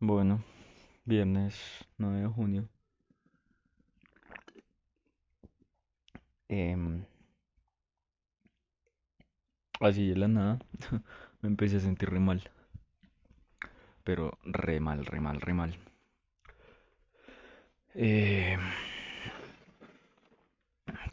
Bueno, 0.00 0.42
viernes 1.04 1.56
9 1.98 2.20
de 2.20 2.26
junio. 2.28 2.68
Em, 6.48 7.04
así 9.80 10.06
de 10.08 10.14
la 10.16 10.28
nada 10.28 10.58
me 11.42 11.48
empecé 11.48 11.78
a 11.78 11.80
sentir 11.80 12.10
re 12.10 12.20
mal. 12.20 12.48
Pero 14.04 14.38
re 14.44 14.80
mal, 14.80 15.04
re 15.06 15.20
mal, 15.20 15.40
re 15.40 15.54
mal. 15.54 15.72
Em, 17.94 18.60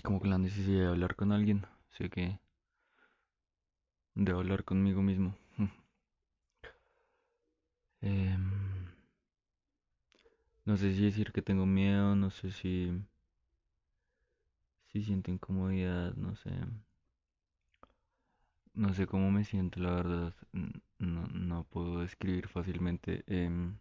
como 0.04 0.22
que 0.22 0.28
la 0.30 0.38
necesidad 0.38 0.82
de 0.82 0.88
hablar 0.88 1.16
con 1.16 1.32
alguien. 1.32 1.66
Sé 1.98 2.10
que 2.10 2.40
debo 4.16 4.40
hablar 4.40 4.64
conmigo 4.64 5.02
mismo. 5.04 5.36
Em, 8.02 8.65
no 10.66 10.76
sé 10.78 10.94
si 10.94 11.04
decir 11.05 11.32
que 11.32 11.42
tengo 11.42 11.66
miedo, 11.66 12.16
no 12.16 12.30
sé 12.30 12.52
si, 12.52 12.92
si 14.88 15.04
siento 15.04 15.30
incomodidad, 15.32 16.16
no 16.16 16.36
sé. 16.38 16.50
No 18.76 18.94
sé 18.94 19.08
cómo 19.08 19.32
me 19.32 19.44
siento, 19.44 19.80
la 19.80 19.90
verdad. 19.90 20.34
No, 21.00 21.26
no 21.34 21.64
puedo 21.64 22.02
describir 22.02 22.48
fácilmente 22.48 23.23
em, 23.26 23.76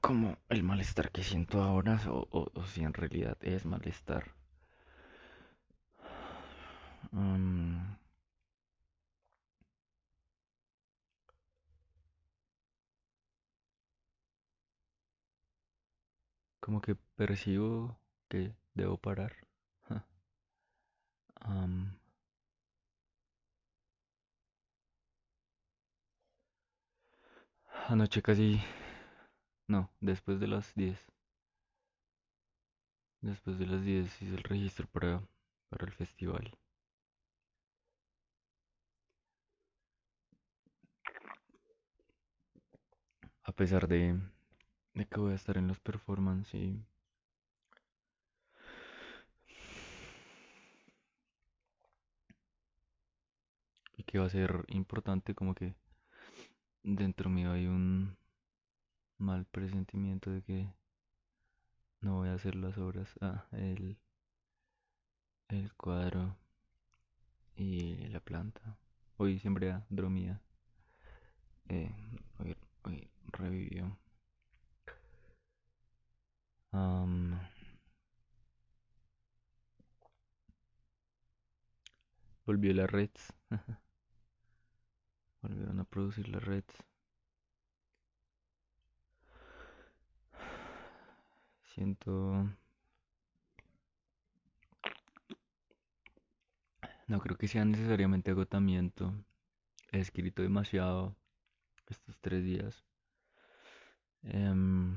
como 0.00 0.36
el 0.48 0.64
malestar 0.64 1.12
que 1.12 1.22
siento 1.22 1.62
ahora 1.62 2.00
o, 2.10 2.26
o- 2.32 2.50
o 2.52 2.66
si 2.66 2.82
en 2.82 2.92
realidad 2.94 3.38
es 3.42 3.64
malestar. 3.64 4.34
Como 16.68 16.82
que 16.82 16.94
percibo 17.16 17.98
que 18.28 18.54
debo 18.74 18.98
parar. 18.98 19.32
Am, 21.40 21.98
anoche 27.88 28.20
casi, 28.20 28.60
no, 29.66 29.90
después 30.00 30.40
de 30.40 30.48
las 30.48 30.74
10. 30.74 30.98
Después 33.22 33.58
de 33.58 33.66
las 33.66 33.82
10 33.82 34.20
hice 34.20 34.34
el 34.34 34.42
registro 34.42 34.86
para, 34.88 35.22
para 35.70 35.86
el 35.86 35.92
festival. 35.92 36.52
A 43.44 43.52
pesar 43.52 43.88
de, 43.88 44.20
de 44.98 45.06
que 45.06 45.20
voy 45.20 45.32
a 45.32 45.36
estar 45.36 45.56
en 45.56 45.68
los 45.68 45.78
performances 45.78 46.60
y, 46.60 46.84
que 54.06 54.18
va 54.18 54.26
a 54.26 54.30
ser 54.30 54.64
importante, 54.68 55.34
como 55.34 55.54
que 55.54 55.74
dentro 56.82 57.28
mío 57.28 57.52
hay 57.52 57.66
un 57.66 58.16
mal 59.18 59.44
presentimiento 59.44 60.30
de 60.30 60.42
que 60.42 60.72
no 62.00 62.16
voy 62.16 62.30
a 62.30 62.34
hacer 62.34 62.54
las 62.56 62.78
obras. 62.78 63.10
Ah, 63.20 63.46
el, 63.52 63.98
el 65.48 65.74
cuadro 65.74 66.36
y 67.54 68.06
la 68.08 68.20
planta. 68.20 68.78
Hoy 69.18 69.38
siempre 69.38 69.72
a 69.72 69.84
Dromía. 69.90 70.40
Eh, 71.68 71.94
hoy 72.84 73.10
revivió. 73.26 73.98
Am, 76.72 77.38
volvió 82.46 82.72
la 82.74 82.86
Reds. 82.86 83.32
Volvieron 85.42 85.80
a 85.80 85.84
producir 85.84 86.28
la 86.28 86.40
Reds. 86.40 86.74
Siento... 91.74 92.48
No 97.06 97.20
creo 97.20 97.38
que 97.38 97.48
sea 97.48 97.64
necesariamente 97.64 98.30
agotamiento. 98.30 99.14
He 99.92 99.98
escrito 100.00 100.42
demasiado 100.42 101.16
estos 101.88 102.18
tres 102.20 102.44
días. 102.44 102.84
Em, 104.22 104.96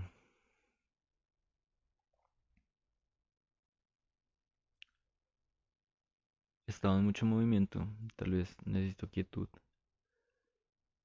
he 6.72 6.74
estado 6.74 6.98
en 6.98 7.04
mucho 7.06 7.26
movimiento. 7.26 7.86
Tal 8.16 8.32
vez 8.32 8.56
necesito 8.66 9.10
quietud. 9.10 9.50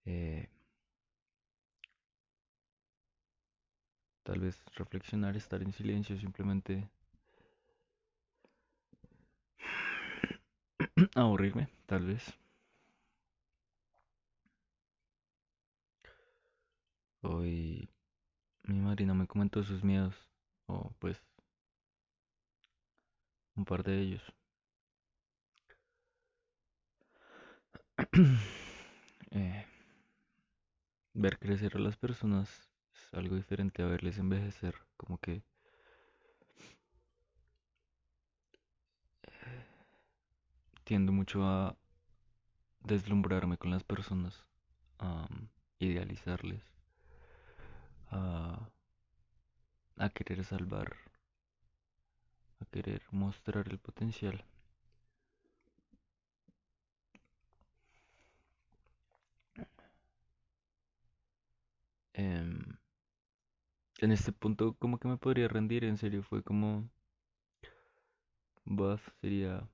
Eh, 0.04 0.48
tal 4.22 4.38
vez 4.40 4.62
reflexionar, 4.76 5.36
estar 5.36 5.60
en 5.62 5.72
silencio, 5.72 6.16
simplemente 6.18 6.88
aburrirme, 11.16 11.68
tal 11.86 12.06
vez. 12.06 12.22
Hoy 17.22 17.88
mi 18.64 18.80
madrina 18.80 19.14
me 19.14 19.26
comentó 19.26 19.62
sus 19.64 19.82
miedos, 19.82 20.14
o 20.66 20.92
pues 21.00 21.20
un 23.56 23.64
par 23.64 23.82
de 23.82 24.00
ellos. 24.00 24.35
Eh, 29.32 29.66
ver 31.14 31.38
crecer 31.38 31.76
a 31.76 31.78
las 31.78 31.96
personas 31.96 32.70
es 32.94 33.12
algo 33.12 33.34
diferente 33.34 33.82
a 33.82 33.86
verles 33.86 34.18
envejecer, 34.18 34.74
como 34.96 35.18
que 35.18 35.42
tiendo 40.84 41.12
mucho 41.12 41.44
a 41.44 41.76
deslumbrarme 42.84 43.58
con 43.58 43.70
las 43.70 43.82
personas, 43.82 44.44
a 44.98 45.26
idealizarles, 45.78 46.62
a 48.10 48.70
querer 50.14 50.44
salvar, 50.44 50.96
a 52.60 52.64
querer 52.66 53.02
mostrar 53.10 53.68
el 53.68 53.78
potencial. 53.78 54.44
En 62.16 62.78
este 63.98 64.32
punto 64.32 64.74
como 64.74 64.98
que 64.98 65.08
me 65.08 65.16
podría 65.16 65.48
rendir, 65.48 65.84
en 65.84 65.98
serio, 65.98 66.22
fue 66.22 66.42
como, 66.42 66.88
buff, 68.64 69.08
sería 69.20 69.68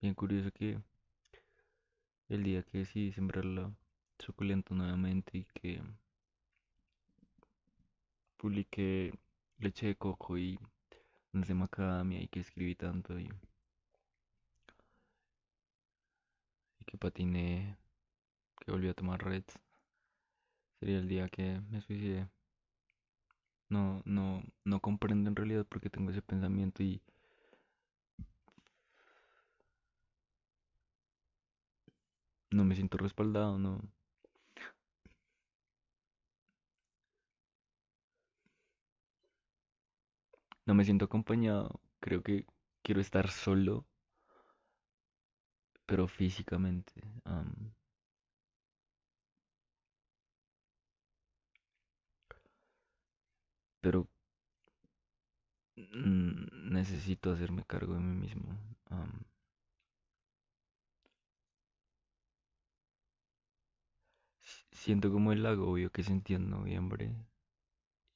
bien 0.00 0.14
curioso 0.14 0.50
que 0.52 0.80
el 2.28 2.42
día 2.42 2.62
que 2.62 2.78
decidí 2.78 3.12
sembrarla 3.12 3.72
suculento 4.18 4.74
nuevamente 4.74 5.38
y 5.38 5.44
que 5.44 5.82
publiqué 8.36 9.12
leche 9.58 9.86
de 9.86 9.96
coco 9.96 10.38
y 10.38 10.58
nuez 11.32 11.48
de 11.48 11.54
macadamia 11.54 12.20
y 12.20 12.28
que 12.28 12.40
escribí 12.40 12.74
tanto 12.74 13.18
y, 13.18 13.30
y 16.80 16.84
que 16.84 16.98
patiné, 16.98 17.76
que 18.60 18.72
volví 18.72 18.88
a 18.88 18.94
tomar 18.94 19.22
reds, 19.24 19.58
sería 20.82 20.98
el 20.98 21.06
día 21.06 21.28
que 21.28 21.60
me 21.70 21.80
suicidé. 21.80 22.28
No, 23.68 24.02
no, 24.04 24.44
no 24.64 24.78
comprendo 24.78 25.28
en 25.28 25.34
realidad 25.34 25.66
por 25.66 25.80
qué 25.80 25.90
tengo 25.90 26.10
ese 26.12 26.22
pensamiento 26.22 26.82
y 26.84 27.02
no 32.52 32.64
me 32.64 32.76
siento 32.76 32.98
respaldado, 32.98 33.58
no, 33.58 33.80
no 40.66 40.74
me 40.74 40.84
siento 40.84 41.04
acompañado. 41.04 41.80
Creo 42.00 42.22
que 42.24 42.46
quiero 42.82 43.00
estar 43.00 43.30
solo, 43.30 43.86
pero 45.86 46.08
físicamente. 46.08 46.92
am, 47.24 47.72
pero 53.82 54.08
mm, 55.76 56.72
necesito 56.72 57.30
hacerme 57.30 57.64
cargo 57.66 57.92
de 57.94 58.00
mí 58.00 58.14
mismo. 58.24 58.48
am, 58.90 59.10
siento 64.72 65.12
como 65.12 65.32
el 65.32 65.46
agobio 65.46 65.90
que 65.92 66.02
sentí 66.02 66.34
en 66.34 66.50
noviembre 66.50 67.14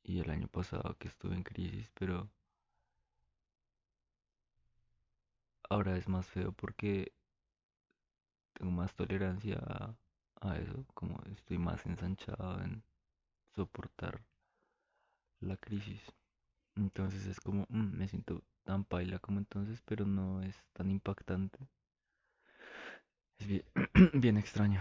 y 0.03 0.21
el 0.21 0.31
año 0.31 0.49
pasado 0.49 0.97
que 0.99 1.09
estuve 1.09 1.35
en 1.35 1.43
crisis, 1.43 1.91
pero 1.93 2.31
ahora 5.69 5.97
es 5.99 6.09
más 6.09 6.27
feo 6.27 6.51
porque 6.53 7.13
tengo 8.55 8.73
más 8.73 8.93
tolerancia 8.95 9.57
a, 9.61 9.95
a 10.41 10.57
eso, 10.59 10.85
como 10.95 11.23
estoy 11.33 11.59
más 11.59 11.87
ensanchado 11.87 12.61
en 12.61 12.83
soportar 13.55 14.23
la 15.41 15.57
crisis. 15.57 16.03
Entonces 16.77 17.27
es 17.27 17.41
como, 17.41 17.67
mm, 17.71 17.97
me 17.99 18.09
siento 18.09 18.43
tan 18.65 18.85
paila 18.85 19.19
como 19.21 19.39
entonces, 19.41 19.83
pero 19.87 20.07
no 20.07 20.43
es 20.43 20.57
tan 20.75 20.91
impactante. 20.91 21.59
Es 23.39 23.47
bien, 24.13 24.37
extraño. 24.37 24.81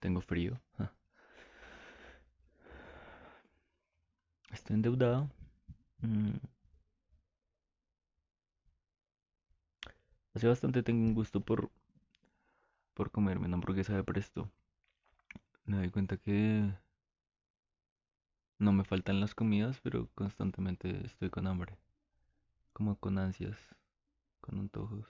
Tengo 0.00 0.20
frío. 0.20 0.60
Estoy 4.52 4.74
endeudado. 4.74 5.30
Mm, 6.02 6.36
Hace 10.34 10.46
bastante 10.46 10.84
tengo 10.84 11.04
un 11.04 11.14
gusto 11.14 11.40
por, 11.40 11.68
por 12.96 13.10
comerme 13.10 13.46
una 13.46 13.56
hamburguesa 13.56 13.94
de 13.94 14.02
presto. 14.02 14.50
Me 15.66 15.76
doy 15.76 15.90
cuenta 15.90 16.16
que 16.16 16.72
no 18.58 18.72
me 18.72 18.84
faltan 18.84 19.20
las 19.20 19.34
comidas, 19.34 19.78
pero 19.82 20.08
constantemente 20.14 21.04
estoy 21.04 21.28
con 21.28 21.46
hambre, 21.46 21.76
como 22.72 22.96
con 22.96 23.18
ansias, 23.18 23.58
con 24.40 24.58
antojos. 24.58 25.06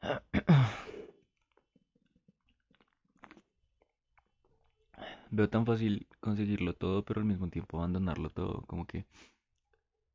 Veo 5.30 5.48
tan 5.50 5.66
fácil 5.66 6.06
conseguirlo 6.20 6.74
todo, 6.74 7.04
pero 7.04 7.20
al 7.20 7.26
mismo 7.26 7.48
tiempo 7.48 7.78
abandonarlo 7.78 8.30
todo. 8.30 8.62
Como 8.62 8.86
que 8.86 9.04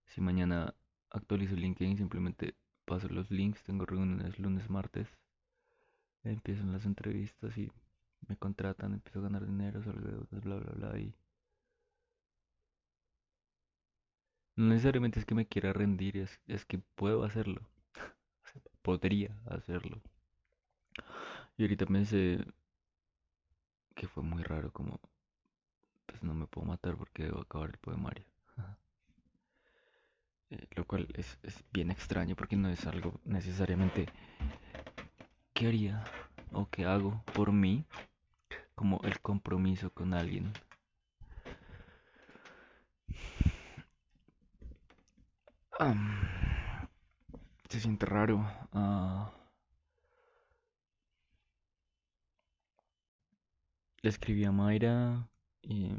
si 0.07 0.21
mañana 0.21 0.73
actualizo 1.11 1.55
LinkedIn, 1.55 1.97
simplemente 1.97 2.55
paso 2.85 3.07
los 3.09 3.29
links, 3.29 3.63
tengo 3.63 3.85
reuniones 3.85 4.39
lunes, 4.39 4.69
martes, 4.69 5.07
empiezan 6.23 6.71
las 6.71 6.85
entrevistas 6.85 7.57
y 7.57 7.71
me 8.27 8.37
contratan, 8.37 8.93
empiezo 8.93 9.19
a 9.19 9.23
ganar 9.23 9.45
dinero, 9.45 9.83
salgo 9.83 10.01
de 10.01 10.11
deudas, 10.11 10.43
bla, 10.43 10.55
bla, 10.57 10.71
bla. 10.73 10.99
Y 10.99 11.13
no 14.55 14.65
necesariamente 14.69 15.19
es 15.19 15.25
que 15.25 15.35
me 15.35 15.47
quiera 15.47 15.73
rendir, 15.73 16.17
es, 16.17 16.39
es 16.47 16.65
que 16.65 16.79
puedo 16.95 17.23
hacerlo, 17.23 17.61
podría 18.81 19.37
hacerlo. 19.45 20.01
Y 21.57 21.63
ahorita 21.63 21.85
pensé 21.85 22.45
que 23.95 24.07
fue 24.07 24.23
muy 24.23 24.43
raro, 24.43 24.71
como 24.71 24.99
pues 26.05 26.23
no 26.23 26.33
me 26.33 26.47
puedo 26.47 26.67
matar 26.67 26.95
porque 26.95 27.23
debo 27.23 27.41
acabar 27.41 27.69
el 27.69 27.77
poemario. 27.77 28.25
Eh, 30.49 30.65
lo 30.75 30.85
cual 30.85 31.07
es, 31.13 31.37
es 31.43 31.63
bien 31.73 31.91
extraño 31.91 32.35
porque 32.35 32.55
no 32.55 32.69
es 32.69 32.85
algo 32.87 33.19
necesariamente 33.25 34.07
que 35.57 35.65
haría 35.65 36.03
o 36.53 36.69
que 36.69 36.85
hago 36.85 37.23
por 37.33 37.51
mí, 37.51 37.83
como 38.75 39.01
el 39.03 39.19
compromiso 39.21 39.89
con 39.89 40.13
alguien. 40.13 40.53
Se 47.69 47.79
siente 47.79 48.05
raro. 48.05 48.45
ah, 48.73 49.31
le 54.03 54.09
escribí 54.09 54.45
a 54.45 54.51
Mayra 54.51 55.27
y 55.63 55.89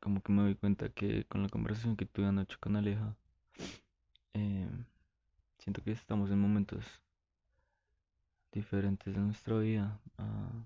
como 0.00 0.22
que 0.22 0.32
me 0.32 0.42
doy 0.42 0.54
cuenta 0.54 0.90
que 0.90 1.24
con 1.24 1.42
la 1.42 1.48
conversación 1.48 1.96
que 1.96 2.06
tuve 2.06 2.26
anoche 2.26 2.56
con 2.60 2.76
Aleja, 2.76 3.16
eh, 4.34 4.70
siento 5.58 5.82
que 5.82 5.90
estamos 5.90 6.30
en 6.30 6.38
momentos 6.38 7.01
diferentes 8.52 9.14
de 9.14 9.20
nuestra 9.20 9.58
vida. 9.58 10.00
ah, 10.18 10.64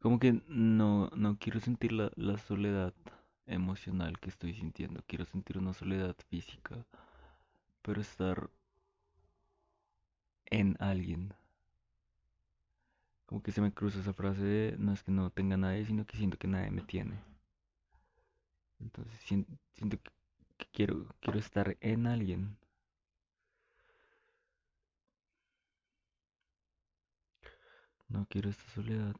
como 0.00 0.18
que 0.18 0.40
no, 0.48 1.10
no 1.14 1.36
quiero 1.38 1.60
sentir 1.60 1.92
la, 1.92 2.10
la 2.16 2.38
soledad 2.38 2.94
emocional 3.46 4.18
que 4.18 4.30
estoy 4.30 4.54
sintiendo, 4.54 5.02
quiero 5.06 5.26
sentir 5.26 5.58
una 5.58 5.74
soledad 5.74 6.16
física, 6.30 6.86
pero 7.82 8.00
estar 8.02 8.50
en 10.50 10.76
alguien. 10.80 11.32
Como 13.26 13.40
que 13.40 13.52
se 13.52 13.60
me 13.60 13.72
cruza 13.72 14.00
esa 14.00 14.12
frase 14.12 14.42
de 14.42 14.76
no 14.78 14.92
es 14.92 15.04
que 15.04 15.12
no 15.12 15.30
tenga 15.30 15.56
nadie, 15.56 15.84
sino 15.86 16.04
que 16.06 16.16
siento 16.16 16.38
que 16.38 16.48
nadie 16.48 16.72
me 16.72 16.82
tiene. 16.82 17.20
Entonces 18.80 19.20
sien- 19.20 19.46
siento 19.74 19.98
que 20.02 20.10
quiero, 20.72 21.06
quiero 21.20 21.38
estar 21.38 21.76
en 21.80 22.06
alguien. 22.06 22.56
No 28.08 28.26
quiero 28.28 28.50
esta 28.50 28.64
soledad 28.70 29.16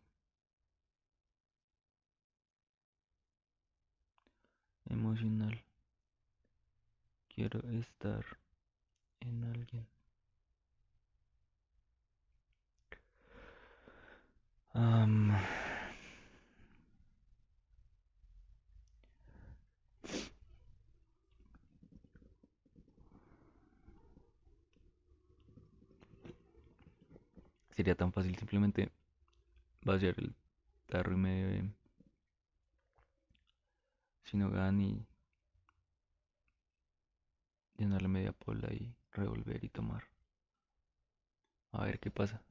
emocional. 4.89 5.63
Quiero 7.29 7.61
estar 7.71 8.25
en 9.21 9.45
alguien. 9.45 9.87
Am, 14.75 15.33
sería 27.77 27.95
tan 27.95 28.13
fácil 28.13 28.37
simplemente 28.37 28.91
vaciar 29.83 30.15
el 30.19 30.35
tarro 30.89 31.15
y 31.15 31.19
medio 31.19 31.49
de 31.49 31.71
Sinogan 34.25 34.79
y 34.83 35.07
llenarle 37.79 38.09
media 38.09 38.33
pola 38.33 38.69
y 38.75 38.95
revolver 39.13 39.65
y 39.65 39.71
tomar. 39.71 40.05
A 41.73 41.85
ver 41.85 42.01
qué 42.01 42.11
pasa. 42.11 42.43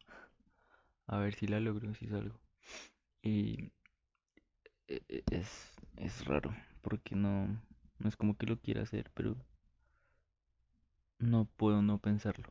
A 1.08 1.17
ver 1.17 1.34
si 1.34 1.48
la 1.48 1.60
logro, 1.60 1.96
si 1.96 2.05
salgo. 2.08 2.39
Y 3.24 3.72
e- 4.88 5.03
e- 5.10 5.24
es, 5.32 5.50
es 5.98 6.25
raro, 6.25 6.51
porque 6.82 7.15
no, 7.15 7.48
no 8.00 8.10
es 8.10 8.15
como 8.15 8.36
que 8.38 8.48
lo 8.48 8.58
quiera 8.60 8.82
hacer, 8.84 9.12
pero 9.13 9.36
no 11.20 11.44
puedo 11.58 11.82
no 11.82 11.98
pensarlo. 11.98 12.48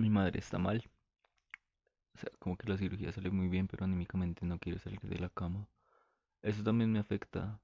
Mi 0.00 0.08
madre 0.08 0.38
está 0.38 0.58
mal. 0.58 0.82
O 2.14 2.18
sea, 2.18 2.30
como 2.38 2.56
que 2.56 2.66
la 2.68 2.78
cirugía 2.78 3.12
sale 3.12 3.30
muy 3.30 3.48
bien, 3.48 3.68
pero 3.68 3.84
anímicamente 3.84 4.46
no 4.46 4.58
quiere 4.58 4.78
salir 4.78 5.00
de 5.00 5.18
la 5.18 5.28
cama. 5.28 5.68
Eso 6.42 6.62
también 6.64 6.92
me 6.92 6.98
afecta. 7.00 7.60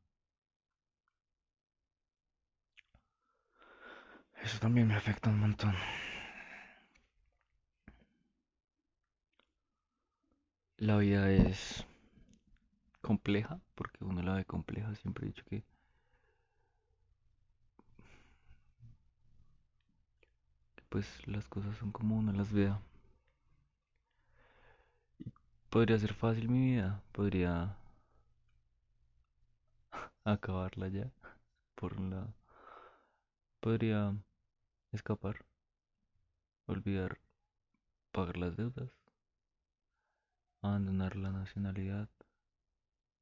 Eso 4.43 4.59
también 4.61 4.87
me 4.89 4.95
afecta 4.95 5.31
un 5.31 5.41
montón. 5.41 5.75
La 10.79 10.97
vida 10.97 11.31
es 11.31 11.85
compleja, 13.01 13.61
porque 13.75 14.05
uno 14.05 14.23
la 14.23 14.35
ve 14.35 14.45
compleja. 14.45 14.95
Siempre 14.97 15.25
he 15.25 15.29
dicho 15.29 15.45
que, 15.47 15.65
pues 20.89 21.27
las 21.27 21.49
cosas 21.49 21.77
son 21.77 21.93
como 21.93 22.17
uno 22.17 22.33
las 22.33 22.53
vea. 22.53 22.81
Podría 25.71 25.99
ser 25.99 26.15
fácil 26.15 26.49
mi 26.49 26.73
vida, 26.73 27.03
podría 27.13 27.77
acabarla 30.25 30.89
ya, 30.89 31.11
por 31.75 31.95
un 31.95 32.11
lado. 32.11 32.35
Podría 33.61 34.15
escapar, 34.93 35.45
olvidar 36.67 37.19
pagar 38.17 38.39
las 38.39 38.57
deudas, 38.57 38.89
abandonar 40.63 41.17
la 41.17 41.31
nacionalidad, 41.31 42.09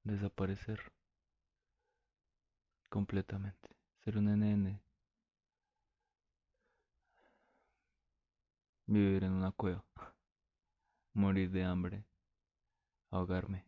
desaparecer 0.05 0.93
completamente, 2.91 3.71
ser 4.05 4.19
un 4.19 4.29
NN, 4.29 4.81
vivir 8.87 9.25
en 9.25 9.33
una 9.33 9.53
cueva, 9.53 9.85
morir 11.15 11.51
de 11.51 11.65
hambre, 11.65 12.05
ahogarme, 13.11 13.65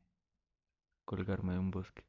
colgarme 1.04 1.52
de 1.54 1.58
un 1.58 1.70
bosque. 1.70 2.06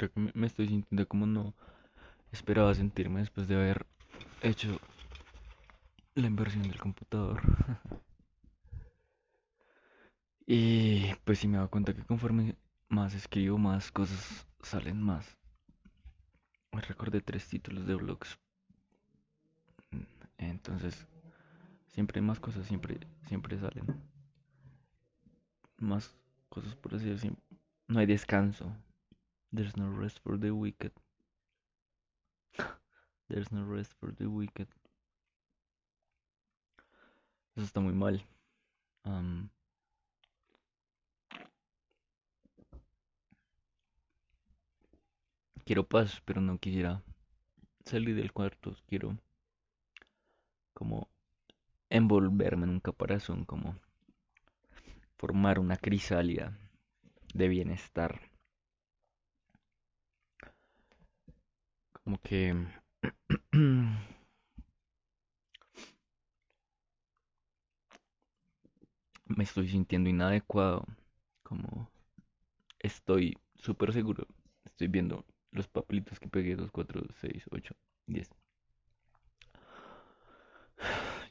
creo 0.00 0.10
que 0.12 0.32
me, 0.32 0.46
estoy 0.46 0.66
sintiendo 0.68 1.06
como 1.06 1.26
no 1.26 1.52
esperaba 2.32 2.74
sentirme 2.74 3.20
después 3.20 3.48
de 3.48 3.56
haber 3.56 3.86
hecho 4.40 4.80
la 6.14 6.26
inversión 6.26 6.62
del 6.62 6.78
computador. 6.78 7.40
y 10.52 11.14
pues 11.22 11.38
si 11.38 11.46
me 11.46 11.58
doy 11.58 11.68
cuenta 11.68 11.94
que 11.94 12.02
conforme 12.02 12.56
más 12.88 13.14
escribo, 13.14 13.56
más 13.56 13.92
cosas 13.92 14.48
salen 14.64 15.00
más. 15.00 15.38
Me 16.72 16.80
recordé 16.80 17.20
tres 17.20 17.46
títulos 17.46 17.86
de 17.86 17.94
blogs. 17.94 18.36
Entonces, 20.38 21.06
siempre 21.86 22.18
hay 22.18 22.26
más 22.26 22.40
cosas, 22.40 22.66
siempre, 22.66 22.98
siempre 23.28 23.60
salen. 23.60 23.86
Más 25.76 26.16
cosas 26.48 26.74
por 26.74 26.98
decir, 26.98 27.32
no 27.86 28.00
hay 28.00 28.06
descanso. 28.06 28.74
There's 29.54 29.76
no 29.76 29.96
rest 29.96 30.18
for 30.18 30.36
the 30.36 30.50
wicked. 30.50 30.90
There's 33.28 33.52
no 33.52 33.64
rest 33.72 33.92
for 34.00 34.12
the 34.16 34.26
wicked. 34.26 34.66
Eso 37.54 37.66
está 37.66 37.78
muy 37.78 37.94
mal. 37.94 38.26
Quiero 45.70 45.86
paz, 45.86 46.20
pero 46.24 46.40
no 46.40 46.58
quisiera 46.58 47.00
salir 47.84 48.16
del 48.16 48.32
cuarto. 48.32 48.74
Quiero 48.88 49.16
como 50.74 51.08
envolverme 51.90 52.64
en 52.64 52.70
un 52.70 52.80
caparazón, 52.80 53.44
como 53.44 53.76
formar 55.16 55.60
una 55.60 55.76
crisálida 55.76 56.58
de 57.34 57.46
bienestar. 57.46 58.20
Como 61.92 62.20
que 62.20 62.52
me 63.52 63.96
estoy 69.44 69.68
sintiendo 69.68 70.10
inadecuado. 70.10 70.84
Como 71.44 71.88
estoy 72.80 73.38
súper 73.54 73.92
seguro. 73.92 74.26
Estoy 74.64 74.88
viendo 74.88 75.24
los 75.52 75.68
papelitos 75.68 76.20
que 76.20 76.28
pegué: 76.28 76.56
2, 76.56 76.70
4, 76.70 77.02
6, 77.20 77.44
8, 77.50 77.74
10. 78.06 78.30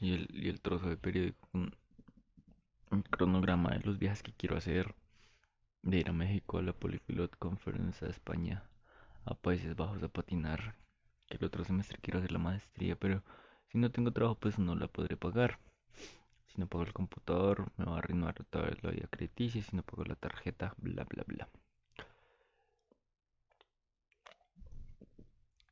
Y 0.00 0.14
el, 0.14 0.28
y 0.32 0.48
el 0.48 0.60
trozo 0.60 0.88
de 0.88 0.96
periódico 0.96 1.48
con 1.50 1.74
un 2.90 3.02
cronograma 3.02 3.70
de 3.70 3.80
los 3.80 3.98
viajes 3.98 4.22
que 4.22 4.32
quiero 4.32 4.56
hacer. 4.56 4.94
De 5.82 5.98
ir 5.98 6.08
a 6.10 6.12
México 6.12 6.58
a 6.58 6.62
la 6.62 6.72
Polypilot 6.74 7.36
Conference 7.38 8.04
a 8.04 8.08
España 8.08 8.64
a 9.24 9.34
Países 9.34 9.76
Bajos 9.76 10.02
a 10.02 10.08
patinar. 10.08 10.74
Que 11.28 11.36
el 11.36 11.44
otro 11.44 11.64
semestre 11.64 11.98
quiero 12.02 12.18
hacer 12.18 12.32
la 12.32 12.38
maestría, 12.38 12.96
pero 12.96 13.22
si 13.68 13.78
no 13.78 13.90
tengo 13.90 14.12
trabajo, 14.12 14.36
pues 14.38 14.58
no 14.58 14.74
la 14.74 14.88
podré 14.88 15.16
pagar. 15.16 15.58
Si 16.48 16.60
no 16.60 16.66
pago 16.66 16.84
el 16.84 16.92
computador, 16.92 17.70
me 17.76 17.84
va 17.84 17.94
a 17.94 17.98
arruinar 17.98 18.34
otra 18.40 18.62
vez 18.62 18.82
la 18.82 18.90
vida 18.90 19.06
crediticia. 19.08 19.62
Si 19.62 19.76
no 19.76 19.82
pago 19.82 20.04
la 20.04 20.16
tarjeta, 20.16 20.74
bla, 20.78 21.04
bla, 21.04 21.22
bla. 21.26 21.48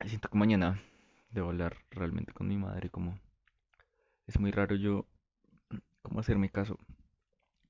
Siento 0.09 0.31
que 0.31 0.39
mañana 0.39 0.81
debo 1.31 1.49
hablar 1.49 1.77
realmente 1.91 2.33
con 2.33 2.49
mi 2.49 2.57
madre. 2.57 2.89
Como 2.89 3.19
es 4.27 4.41
muy 4.41 4.51
raro 4.51 4.75
yo, 4.75 5.05
como 6.01 6.21
hacerme 6.21 6.49
caso, 6.49 6.79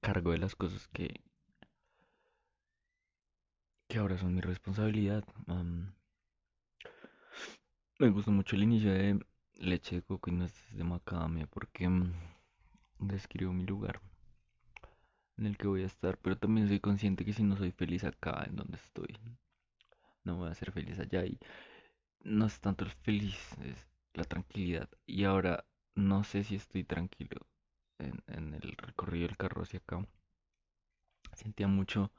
cargo 0.01 0.31
de 0.31 0.39
las 0.39 0.55
cosas 0.55 0.87
que 0.89 1.21
que 3.89 3.99
ahora 3.99 4.19
son 4.19 4.35
mi 4.37 4.41
responsabilidad. 4.41 5.25
me 7.99 8.09
gustó 8.11 8.31
mucho 8.31 8.55
el 8.55 8.63
inicio 8.63 8.93
de 8.93 9.19
leche 9.55 9.97
de 9.97 10.03
coco 10.03 10.31
y 10.31 10.35
nueces 10.35 10.77
de 10.77 10.85
macadamia 10.85 11.47
porque 11.49 11.89
mm, 11.89 12.13
describo 13.01 13.53
mi 13.53 13.65
lugar 13.65 14.01
en 15.39 15.47
el 15.47 15.57
que 15.57 15.67
voy 15.67 15.83
a 15.83 15.87
estar, 15.87 16.19
pero 16.19 16.39
también 16.39 16.69
soy 16.69 16.79
consciente 16.79 17.25
que 17.25 17.33
si 17.33 17.43
no 17.43 17.57
soy 17.57 17.73
feliz 17.73 18.05
acá 18.05 18.45
en 18.47 18.57
donde 18.57 18.77
estoy, 18.77 19.19
no 20.23 20.37
voy 20.37 20.51
a 20.51 20.55
ser 20.55 20.71
feliz 20.71 21.01
allá 21.01 21.25
y 21.25 21.39
no 22.23 22.47
es 22.47 22.61
tanto 22.61 22.85
el 22.85 22.91
feliz, 22.91 23.39
es 23.65 23.87
la 24.15 24.25
tranquilidad. 24.25 24.89
Y 25.07 25.25
ahora 25.25 25.65
no 25.95 26.25
sé 26.25 26.45
si 26.45 26.57
estoy 26.57 26.85
tranquilo 26.85 27.47
en, 27.99 28.23
en 28.27 28.55
el 28.55 28.77
recorrido 28.77 29.29
del 29.29 29.37
carro 29.37 29.63
hacia 29.63 29.81
acá. 29.81 30.07
Sentía 31.35 31.69
mucho 31.69 32.11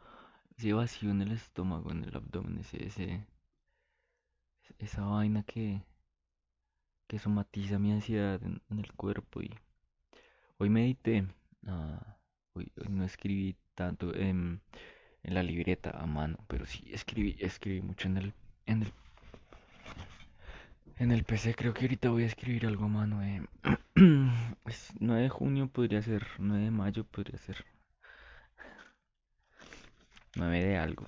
ese 0.59 0.73
vacío 0.73 1.11
en 1.11 1.21
el 1.21 1.31
estómago, 1.31 1.91
en 1.91 2.03
el 2.03 2.15
abdomen, 2.15 2.59
ese, 2.59 3.25
esa 4.77 5.05
vaina 5.05 5.43
que, 5.43 5.81
que 7.07 7.17
somatiza 7.17 7.79
mi 7.79 7.93
ansiedad 7.93 8.41
en, 8.43 8.61
el 8.79 8.91
cuerpo. 8.93 9.41
Y 9.41 9.51
hoy 10.57 10.69
medité, 10.69 11.25
ah, 11.65 12.17
hoy, 12.53 12.71
no 12.89 13.05
escribí 13.05 13.55
tanto 13.73 14.13
en, 14.13 14.61
en, 15.23 15.33
la 15.33 15.43
libreta 15.43 15.91
a 15.91 16.05
mano, 16.05 16.37
pero 16.47 16.65
sí 16.65 16.83
escribí, 16.91 17.37
escribí 17.39 17.81
mucho 17.81 18.09
en 18.09 18.17
el, 18.17 18.33
en 18.65 18.83
el, 18.83 18.93
en 20.99 21.11
el 21.11 21.23
PC. 21.23 21.55
Creo 21.55 21.73
que 21.73 21.85
ahorita 21.85 22.09
voy 22.09 22.23
a 22.23 22.27
escribir 22.27 22.67
algo 22.67 22.85
a 22.85 22.89
mano. 22.89 23.23
Eh. 23.23 23.41
9 23.95 25.21
de 25.21 25.29
junio 25.29 25.67
podría 25.67 26.01
ser, 26.01 26.27
9 26.37 26.65
de 26.65 26.71
mayo 26.71 27.03
podría 27.05 27.37
ser. 27.39 27.65
9 30.35 30.63
de 30.63 30.77
algo. 30.77 31.07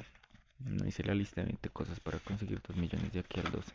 No 0.59 0.87
hice 0.87 1.03
la 1.03 1.13
lista 1.13 1.41
de 1.41 1.47
20 1.47 1.69
cosas 1.69 1.99
para 1.99 2.19
conseguir 2.19 2.61
2 2.65 2.77
millones 2.77 3.11
de 3.13 3.19
aquí 3.19 3.39
al 3.39 3.51
12. 3.51 3.71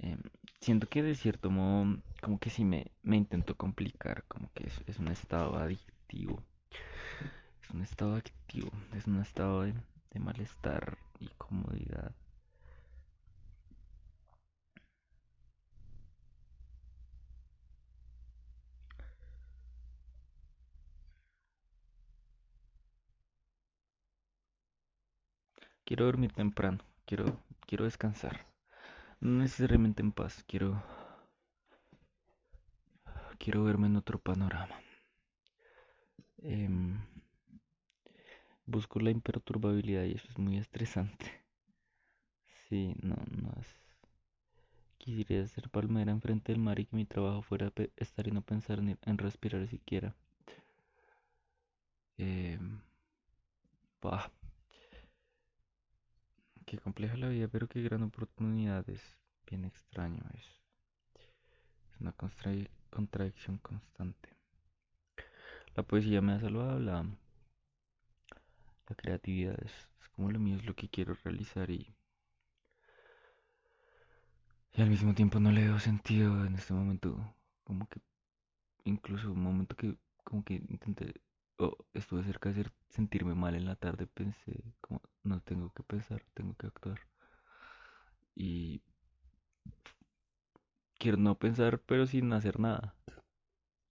Em, 0.00 0.18
siento 0.60 0.88
que 0.88 1.02
de 1.02 1.14
cierto 1.14 1.50
modo, 1.50 1.98
como 2.20 2.38
que 2.38 2.50
sí 2.50 2.64
me, 2.64 2.90
me 3.02 3.16
intento 3.16 3.56
complicar, 3.56 4.24
como 4.28 4.50
que 4.52 4.68
es, 4.86 4.98
un 4.98 5.08
estado 5.08 5.56
adictivo. 5.56 6.42
Es 7.62 7.70
un 7.70 7.82
estado 7.82 8.14
adictivo, 8.14 8.70
es 8.96 9.06
un 9.06 9.20
estado 9.20 9.62
de 9.62 10.20
malestar 10.20 10.98
y 11.18 11.28
comodidad. 11.38 12.14
Quiero 25.90 26.04
dormir 26.04 26.30
temprano, 26.32 26.78
quiero, 27.04 27.36
quiero 27.66 27.82
descansar. 27.82 28.46
No 29.20 29.40
necesariamente 29.42 30.02
en 30.02 30.12
paz, 30.12 30.44
quiero 30.46 30.80
quiero 33.40 33.64
verme 33.64 33.88
en 33.88 33.96
otro 33.96 34.20
panorama. 34.20 34.76
Em, 36.44 37.00
busco 38.64 39.00
la 39.00 39.10
imperturbabilidad 39.10 40.04
y 40.04 40.12
eso 40.12 40.28
es 40.30 40.38
muy 40.38 40.58
estresante. 40.58 41.26
Sí, 42.68 42.94
no, 43.02 43.16
no 43.42 43.52
es. 43.58 43.66
Quisiera 44.98 45.48
ser 45.48 45.68
palmera 45.68 46.12
enfrente 46.12 46.52
del 46.52 46.60
mar 46.60 46.78
y 46.78 46.86
que 46.86 46.94
mi 46.94 47.04
trabajo 47.04 47.42
fuera 47.42 47.72
estar 47.96 48.28
y 48.28 48.30
no 48.30 48.42
pensar 48.42 48.80
ni 48.80 48.94
en 49.04 49.18
respirar 49.18 49.66
siquiera. 49.66 50.14
Eh, 52.18 52.58
Qué 56.70 56.78
compleja 56.78 57.16
la 57.16 57.26
vida, 57.26 57.48
pero 57.48 57.66
qué 57.66 57.82
gran 57.82 58.04
oportunidad 58.04 58.88
es 58.88 59.02
bien 59.44 59.64
extraño. 59.64 60.22
Es, 60.34 60.44
es 61.90 62.00
una 62.00 62.14
contradicción 62.90 63.58
constante. 63.58 64.36
La 65.74 65.82
poesía 65.82 66.20
me 66.22 66.34
ha 66.34 66.38
salvado, 66.38 66.78
la, 66.78 67.02
la 68.88 68.94
creatividad 68.94 69.60
es, 69.64 69.72
como 70.14 70.30
lo 70.30 70.38
mío, 70.38 70.58
es 70.58 70.64
lo 70.64 70.76
que 70.76 70.88
quiero 70.88 71.14
realizar 71.24 71.68
y, 71.70 71.92
y 74.72 74.80
al 74.80 74.90
mismo 74.90 75.12
tiempo 75.12 75.40
no 75.40 75.50
le 75.50 75.64
veo 75.64 75.80
sentido 75.80 76.46
en 76.46 76.54
este 76.54 76.72
momento. 76.72 77.34
Como 77.64 77.88
que 77.88 78.00
incluso 78.84 79.32
un 79.32 79.42
momento 79.42 79.74
que 79.74 79.96
como 80.22 80.44
que 80.44 80.54
intenté 80.54 81.14
estuve 81.94 82.22
cerca 82.24 82.52
de 82.52 82.70
sentirme 82.88 83.34
mal 83.34 83.54
en 83.54 83.64
la 83.66 83.76
tarde, 83.76 84.06
pensé 84.06 84.62
como 84.80 85.00
no 85.22 85.40
pensar, 85.86 86.22
tengo 86.34 86.54
que 86.54 86.66
actuar. 86.66 87.00
Y 88.34 88.80
quiero 90.98 91.16
no 91.18 91.36
pensar, 91.38 91.80
pero 91.80 92.06
sin 92.06 92.32
hacer 92.32 92.60
nada. 92.60 92.94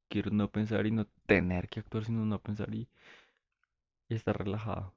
Quiero 0.10 0.32
no 0.32 0.50
pensar 0.50 0.86
y 0.88 0.92
no 0.92 1.06
tener 1.26 1.70
que 1.70 1.80
actuar, 1.82 2.06
sino 2.06 2.26
no 2.26 2.42
pensar 2.42 2.74
y, 2.74 2.88
estar 4.10 4.38
relajado, 4.38 4.96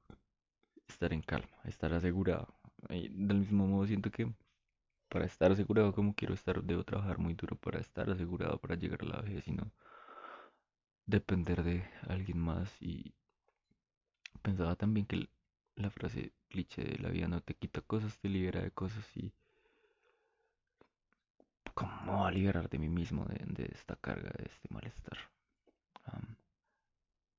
estar 0.89 1.13
en 1.13 1.23
calma, 1.23 1.57
estar 1.65 1.93
asegurado. 1.93 2.55
Y 2.91 3.09
del 3.09 3.39
mismo 3.39 3.67
modo 3.67 3.87
siento 3.87 4.11
que 4.11 4.33
para 5.09 5.27
estar 5.27 5.53
asegurado 5.53 5.93
como 5.93 6.15
quiero 6.15 6.35
estar, 6.35 6.63
debo 6.63 6.85
trabajar 6.85 7.19
muy 7.19 7.35
duro 7.35 7.57
para 7.57 7.81
estar 7.81 8.09
asegurado 8.11 8.59
para 8.59 8.77
llegar 8.77 9.03
a 9.03 9.07
la 9.07 9.21
vejez 9.23 9.47
y 9.49 9.53
no 9.53 9.71
depender 11.07 11.63
de 11.63 11.85
alguien 12.09 12.39
más. 12.39 12.71
Y 12.81 13.15
pensaba 14.43 14.77
también 14.77 15.07
que 15.07 15.29
la 15.77 15.91
frase 15.91 16.33
cliché 16.49 16.83
de 16.83 16.99
la 16.99 17.09
vida 17.09 17.29
no 17.29 17.41
te 17.41 17.55
quita 17.55 17.81
cosas, 17.81 18.19
te 18.19 18.29
libera 18.29 18.63
de 18.63 18.71
cosas 18.71 19.05
y 19.17 19.33
cómo 21.75 22.27
a 22.27 22.31
liberar 22.31 22.69
de 22.69 22.79
mí 22.79 22.89
mismo 22.89 23.25
de, 23.25 23.65
esta 23.73 23.97
carga, 23.97 24.31
de 24.37 24.45
este 24.45 24.69
malestar. 24.71 25.19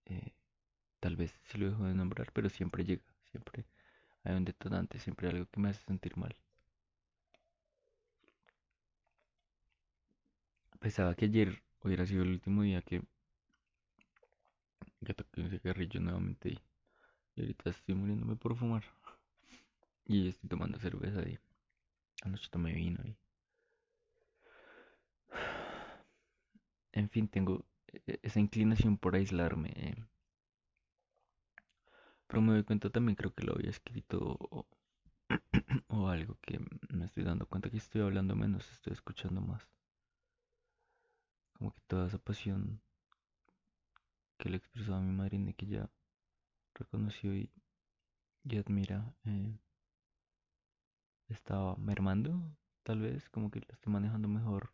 Eh, 0.05 0.34
tal 1.00 1.15
vez 1.15 1.39
si 1.43 1.58
lo 1.58 1.70
dejo 1.70 1.86
de 1.86 1.93
nombrar, 1.93 2.32
pero 2.34 2.50
siempre 2.50 2.84
llega, 2.84 3.03
siempre 3.32 3.65
hay 4.24 4.36
un 4.36 4.46
detonante, 4.46 5.00
siempre 5.00 5.29
algo 5.29 5.46
que 5.46 5.60
me 5.60 5.70
hace 5.70 5.84
sentir 5.86 6.17
mal. 6.17 6.36
Pensaba 10.79 11.15
que 11.15 11.25
ayer 11.25 11.63
hubiera 11.84 12.05
sido 12.05 12.24
el 12.24 12.29
último 12.29 12.63
día 12.63 12.82
que, 12.82 13.01
que 15.03 15.13
toqué 15.13 15.41
un 15.41 15.50
cigarrillo 15.50 16.00
nuevamente 16.00 16.50
y, 16.50 16.60
y 17.36 17.41
ahorita 17.41 17.69
estoy 17.69 17.95
muriéndome 17.95 18.36
por 18.36 18.55
fumar. 18.55 18.83
Y 20.05 20.29
estoy 20.29 20.50
tomando 20.50 20.79
cerveza 20.79 21.22
y 21.27 21.39
anoche 22.24 22.50
tomé 22.50 22.74
vino 22.74 23.00
y 23.05 23.15
en 26.93 27.10
fin, 27.10 27.27
tengo 27.27 27.65
e-, 28.07 28.19
esa 28.22 28.39
inclinación 28.39 28.98
por 28.98 29.15
aislarme. 29.15 29.72
Eh. 29.75 29.95
Pero 32.27 32.41
me 32.41 32.53
doy 32.53 32.63
cuenta 32.63 32.89
también, 32.89 33.15
creo 33.15 33.33
que 33.33 33.43
lo 33.43 33.53
había 33.53 33.69
escrito 33.69 34.38
o, 35.88 36.07
algo 36.10 36.38
que 36.41 36.60
me 36.89 37.05
estoy 37.05 37.24
dando 37.24 37.45
cuenta 37.48 37.69
que 37.69 37.77
estoy 37.77 38.01
hablando 38.01 38.36
menos, 38.36 38.69
estoy 38.72 38.93
escuchando 38.93 39.41
más. 39.41 39.67
Como 41.53 41.72
que 41.72 41.81
toda 41.88 42.07
esa 42.07 42.17
pasión 42.17 42.81
que 44.44 44.50
le 44.50 44.58
expresaba 44.58 44.98
a 44.98 45.02
mi 45.02 45.14
madre 45.14 45.38
y 45.38 45.54
que 45.54 45.66
ya 45.66 45.90
reconoció 46.76 47.34
y, 47.34 47.50
y 48.44 48.58
admira, 48.58 49.16
eh, 49.24 49.58
estaba 51.30 51.78
mermando, 51.78 52.42
tal 52.84 53.00
vez, 53.00 53.30
como 53.30 53.50
que 53.50 53.62
la 53.62 53.68
estoy 53.72 53.94
manejando 53.94 54.28
mejor 54.28 54.74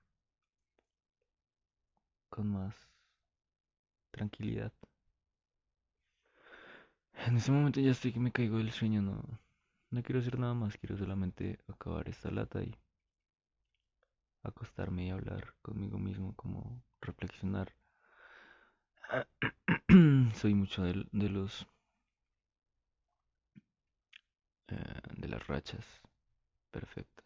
con 2.29 2.47
más 2.47 2.75
tranquilidad. 4.09 4.73
En 7.27 7.37
ese 7.37 7.51
momento 7.51 7.79
ya 7.79 7.91
estoy 7.91 8.11
que 8.11 8.19
me 8.19 8.31
caigo 8.31 8.57
del 8.57 8.71
sueño, 8.71 9.03
no, 9.03 9.21
no 9.91 10.01
quiero 10.01 10.19
hacer 10.19 10.39
nada 10.39 10.55
más, 10.55 10.77
quiero 10.77 10.97
solamente 10.97 11.59
acabar 11.67 12.09
esta 12.09 12.31
lata 12.31 12.63
y 12.63 12.73
acostarme 14.41 15.05
y 15.05 15.09
hablar 15.11 15.53
conmigo 15.61 15.99
mismo, 15.99 16.33
como 16.35 16.81
reflexionar. 17.01 17.78
Soy 20.35 20.53
mucho 20.53 20.83
de, 20.83 21.29
los 21.29 21.65
eh, 24.67 25.01
de 25.17 25.27
las 25.27 25.47
rachas 25.47 25.85
perfectas. 26.69 27.25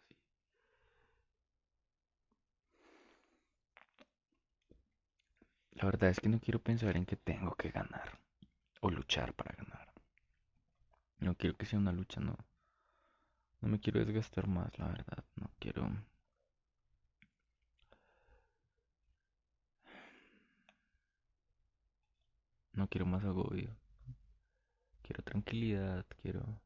La 5.72 5.84
verdad 5.86 6.10
es 6.10 6.20
que 6.20 6.28
no 6.28 6.40
quiero 6.40 6.60
pensar 6.60 6.96
en 6.96 7.04
que 7.04 7.16
tengo 7.16 7.54
que 7.56 7.70
ganar 7.70 8.18
o 8.80 8.90
luchar 8.90 9.34
para 9.34 9.54
ganar. 9.56 9.92
No 11.18 11.34
quiero 11.34 11.56
que 11.56 11.66
sea 11.66 11.78
una 11.78 11.92
lucha, 11.92 12.20
no. 12.20 12.36
No 13.60 13.68
me 13.68 13.80
quiero 13.80 14.04
desgastar 14.04 14.46
más, 14.46 14.78
la 14.78 14.88
verdad. 14.88 15.24
No 15.36 15.50
quiero... 15.58 15.90
No 22.74 22.88
quiero 22.88 23.06
más 23.06 23.24
agobio. 23.24 23.70
Quiero 25.02 25.22
tranquilidad, 25.22 26.04
quiero... 26.22 26.60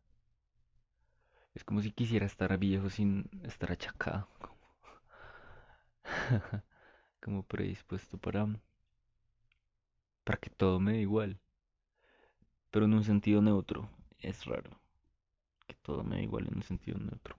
Es 1.55 1.64
como 1.64 1.83
si 1.83 1.90
quisiera 1.90 2.27
estar 2.27 2.57
viejo 2.59 2.88
sin 2.90 3.29
estar 3.42 3.73
achacado. 3.73 4.29
como 7.21 7.42
predispuesto 7.42 8.16
para 8.18 8.47
para 10.25 10.38
que 10.38 10.51
todo 10.51 10.79
me 10.79 10.92
dé 10.92 11.01
igual. 11.01 11.40
Pero 12.71 12.85
en 12.85 12.92
un 12.92 13.03
sentido 13.03 13.40
neutro. 13.40 13.88
Es 14.18 14.44
raro. 14.44 14.79
Que 15.66 15.75
todo 15.75 16.05
me 16.05 16.16
dé 16.16 16.23
igual 16.25 16.47
en 16.49 16.57
un 16.57 16.62
sentido 16.62 16.99
neutro. 16.99 17.35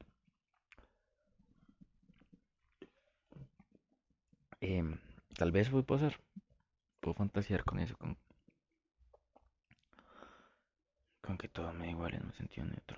Em, 4.62 4.98
tal 5.38 5.52
vez 5.52 5.70
puede 5.70 5.84
pasar. 5.84 6.20
Puedo 7.00 7.14
fantasear 7.14 7.64
con 7.64 7.80
eso. 7.80 7.96
Con, 7.98 8.18
con 11.30 11.38
que 11.38 11.48
todo 11.48 11.72
me 11.74 11.86
da 11.86 11.92
igual 11.92 12.16
en 12.16 12.26
un 12.26 12.34
sentido 12.34 12.66
neutro. 12.66 12.98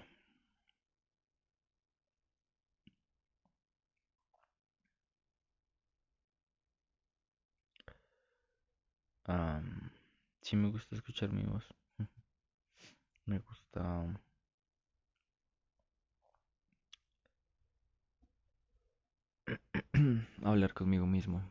sí 10.41 10.55
me 10.55 10.69
gusta 10.69 10.95
escuchar 10.95 11.33
mi 11.33 11.43
voz. 11.43 11.65
Me 13.25 13.39
gusta 13.39 14.05
hablar 20.43 20.73
conmigo 20.73 21.05
mismo. 21.05 21.41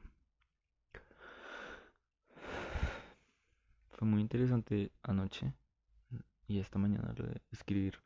Fue 3.91 4.09
muy 4.09 4.23
interesante 4.23 4.91
anoche 5.03 5.53
y 6.51 6.59
esta 6.59 6.81
mañana 6.81 7.15
lo 7.17 7.27
de 7.27 7.41
escribir 7.53 8.01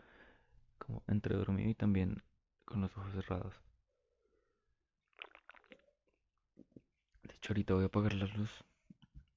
como 0.76 1.02
entre 1.06 1.34
dormido 1.34 1.70
y 1.70 1.74
también 1.74 2.22
con 2.66 2.82
los 2.82 2.94
ojos 2.94 3.10
cerrados. 3.14 3.54
De 7.22 7.34
hecho, 7.34 7.54
ahorita 7.54 7.72
voy 7.72 7.84
a 7.84 7.86
apagar 7.86 8.12
la 8.12 8.26
luz. 8.26 8.50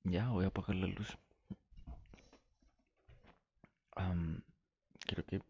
Ya, 0.04 0.28
voy 0.28 0.43
a 0.43 0.50
apagar 0.50 0.76
la 0.76 0.88
luz. 0.88 1.17
creo 5.06 5.26
que 5.26 5.41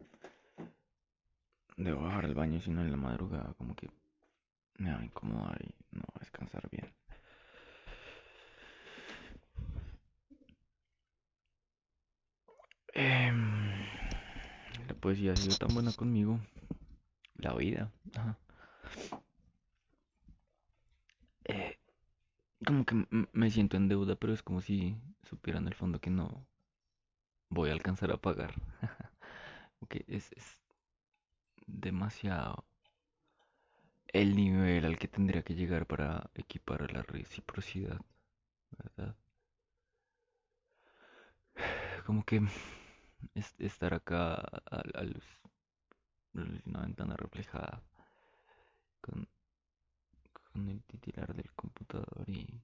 debo 1.78 2.02
bajar 2.04 2.26
al 2.26 2.36
baño, 2.36 2.62
si 2.62 2.70
no 2.70 2.82
en 2.82 2.92
la 2.92 2.98
madrugada 2.98 3.56
como 3.58 3.76
que 3.76 3.90
me 4.78 4.94
va 4.94 5.00
a 5.00 5.06
incomodar 5.06 5.60
y 5.64 5.74
no 5.96 6.04
a 6.14 6.20
descansar 6.20 6.70
bien. 6.70 6.94
Em, 13.00 13.86
la 14.88 14.96
poesía 14.96 15.34
ha 15.34 15.36
sido 15.36 15.56
tan 15.56 15.72
buena 15.72 15.92
conmigo. 15.94 16.40
La 17.36 17.54
vida. 17.54 17.92
Eh, 21.46 21.78
como 22.66 22.86
que 22.86 23.06
me 23.34 23.52
siento 23.52 23.78
en 23.78 23.88
deuda, 23.88 24.16
pero 24.16 24.34
es 24.34 24.42
como 24.42 24.62
si 24.62 24.98
supiera 25.22 25.60
en 25.60 25.68
el 25.68 25.76
fondo 25.76 26.02
que 26.02 26.10
no 26.10 26.48
voy 27.50 27.70
a 27.70 27.74
alcanzar 27.74 28.12
a 28.12 28.18
pagar. 28.18 28.56
porque 29.80 30.04
es, 30.08 30.32
es 30.32 30.60
demasiado 31.68 32.66
el 34.08 34.36
nivel 34.36 34.86
al 34.86 34.98
que 34.98 35.08
tendría 35.08 35.44
que 35.44 35.54
llegar 35.54 35.86
para 35.86 36.32
equipar 36.34 36.92
la 36.92 37.04
reciprocidad, 37.04 38.02
¿verdad? 38.72 39.16
Como 42.08 42.24
que 42.24 42.42
estar 43.36 43.94
acá 43.94 44.36
a, 44.36 44.82
la 44.94 45.04
luz, 45.04 45.26
una 46.66 46.82
ventana 46.82 47.16
reflejada 47.18 47.84
con, 49.02 49.28
el 50.56 50.84
titular 50.84 51.36
del 51.36 51.52
computador 51.54 52.24
y, 52.28 52.62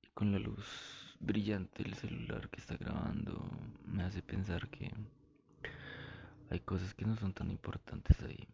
y 0.00 0.08
con 0.14 0.30
la 0.30 0.38
luz 0.38 1.16
brillante 1.18 1.82
del 1.82 1.94
celular 1.94 2.48
que 2.50 2.60
está 2.60 2.76
grabando 2.76 3.50
me 3.84 4.04
hace 4.04 4.22
pensar 4.22 4.68
que 4.70 4.92
hay 6.50 6.60
cosas 6.60 6.94
que 6.94 7.04
no 7.04 7.16
son 7.16 7.32
tan 7.32 7.50
importantes 7.50 8.20
ahí. 8.22 8.48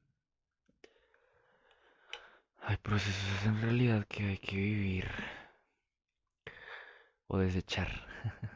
Hay 2.60 2.76
procesos 2.78 3.46
en 3.46 3.60
realidad 3.60 4.06
que 4.06 4.24
hay 4.24 4.38
que 4.38 4.56
vivir 4.56 5.08
o 7.28 7.38
desechar. 7.38 7.88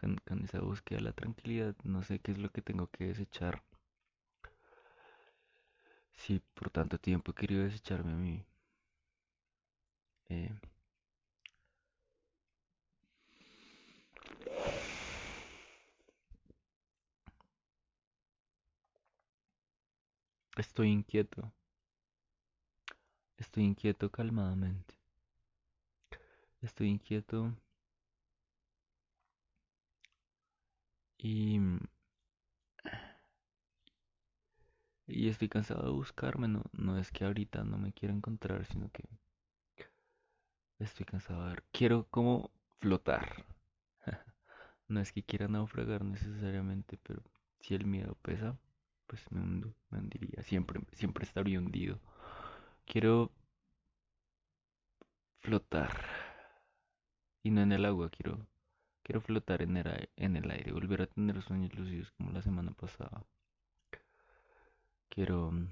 con, 0.00 0.44
esa 0.44 0.60
búsqueda 0.60 0.98
de 0.98 1.04
la 1.04 1.12
tranquilidad, 1.12 1.76
no 1.84 2.02
sé 2.02 2.18
qué 2.20 2.32
es 2.32 2.38
lo 2.38 2.50
que 2.50 2.62
tengo 2.62 2.86
que 2.88 3.06
desechar. 3.08 3.62
si 6.12 6.40
por 6.54 6.70
tanto 6.70 6.98
tiempo 6.98 7.32
he 7.32 7.34
querido 7.34 7.64
desecharme 7.64 8.12
a 8.12 8.16
mí, 8.16 8.44
eh, 10.28 10.54
estoy 20.56 20.90
inquieto, 20.90 21.52
estoy 23.38 23.64
inquieto 23.64 24.10
calmadamente, 24.10 24.94
estoy 26.60 26.88
inquieto 26.88 27.54
y 31.22 31.60
Y 35.12 35.28
estoy 35.28 35.48
cansado 35.48 35.82
de 35.82 35.90
buscarme, 35.90 36.46
no, 36.46 36.62
no 36.72 36.96
es 36.96 37.10
que 37.10 37.24
ahorita 37.24 37.64
no 37.64 37.78
me 37.78 37.92
quiera 37.92 38.14
encontrar, 38.14 38.64
sino 38.66 38.90
que 38.92 39.04
estoy 40.78 41.04
cansado 41.04 41.42
de 41.42 41.50
ver. 41.50 41.64
Quiero 41.72 42.06
como 42.10 42.50
flotar. 42.80 43.44
No 44.88 45.00
es 45.00 45.12
que 45.12 45.22
quiera 45.22 45.46
naufragar 45.46 46.04
necesariamente, 46.04 46.98
pero 47.04 47.22
si 47.60 47.76
el 47.76 47.86
miedo 47.86 48.16
pesa, 48.22 48.58
pues 49.06 49.22
me 49.30 49.40
hundo, 49.40 49.72
me 49.90 50.00
hundiría. 50.00 50.42
Siempre, 50.42 50.80
siempre 50.92 51.24
estaría 51.24 51.60
hundido. 51.60 52.00
Quiero 52.86 53.30
flotar. 55.40 55.90
Y 57.42 57.50
no 57.50 57.60
en 57.60 57.72
el 57.72 57.84
agua, 57.84 58.10
quiero, 58.10 58.46
quiero 59.10 59.22
flotar 59.22 59.60
en 59.60 59.76
el, 59.76 60.50
aire, 60.52 60.70
volver 60.70 61.02
a 61.02 61.06
tener 61.08 61.42
sueños 61.42 61.74
lucidos 61.74 62.12
como 62.12 62.30
la 62.30 62.42
semana 62.42 62.70
pasada. 62.70 63.24
Quiero 65.08 65.50
mm, 65.50 65.68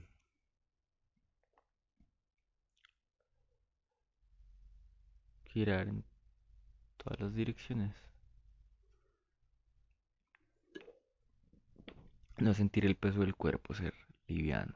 girar 5.44 5.86
en 5.86 6.04
todas 6.96 7.20
las 7.20 7.34
direcciones. 7.36 7.94
No 12.38 12.54
sentir 12.54 12.86
el 12.86 12.96
peso 12.96 13.20
del 13.20 13.36
cuerpo, 13.36 13.72
ser 13.72 13.94
liviano. 14.26 14.74